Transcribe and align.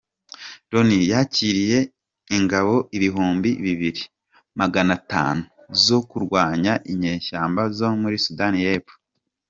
Loni 0.71 0.97
yakiriye 1.11 1.79
ingabo 2.37 2.75
Ibihumbi 2.97 3.49
bibiri 3.63 4.03
maganatanu 4.59 5.41
zo 5.85 5.99
kurwanya 6.09 6.73
inyeshyamba 6.91 7.61
zo 7.77 7.87
muri 8.01 8.17
Sudani 8.25 8.59
y’Epfo 8.65 8.95